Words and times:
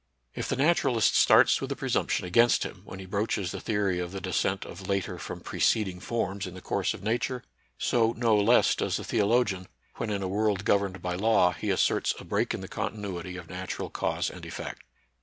If 0.33 0.49
the 0.49 0.55
naturalist 0.55 1.15
starts 1.15 1.61
with 1.61 1.69
the 1.69 1.75
presumption 1.75 2.25
against 2.25 2.63
him 2.63 2.81
when 2.85 2.97
he 2.97 3.05
broaches 3.05 3.51
the 3.51 3.59
theory 3.61 3.99
of 3.99 4.11
the 4.11 4.19
descent 4.19 4.65
of 4.65 4.89
later 4.89 5.19
from 5.19 5.41
preceding 5.41 5.99
forms 5.99 6.47
in 6.47 6.55
the 6.55 6.59
course 6.59 6.95
of 6.95 7.03
Nature, 7.03 7.43
so 7.77 8.11
no 8.17 8.35
less 8.35 8.73
does 8.73 8.97
the 8.97 9.03
theologian 9.03 9.67
when 9.97 10.09
in 10.09 10.23
a 10.23 10.27
world 10.27 10.65
governed 10.65 11.03
by 11.03 11.13
law 11.13 11.51
he 11.51 11.69
asserts 11.69 12.15
a 12.19 12.23
break 12.23 12.55
in 12.55 12.61
the 12.61 12.67
continuity 12.67 13.37
of 13.37 13.47
natural 13.47 13.91
cause 13.91 14.31
and 14.31 14.43
effect. 14.43 14.81